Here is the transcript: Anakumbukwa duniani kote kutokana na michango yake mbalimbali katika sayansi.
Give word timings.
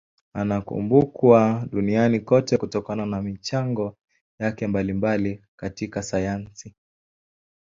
Anakumbukwa 0.33 1.67
duniani 1.71 2.19
kote 2.19 2.57
kutokana 2.57 3.05
na 3.05 3.21
michango 3.21 3.97
yake 4.39 4.67
mbalimbali 4.67 5.43
katika 5.55 6.03
sayansi. 6.03 6.73